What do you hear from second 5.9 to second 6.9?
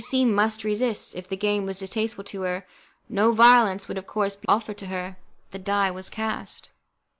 was cast!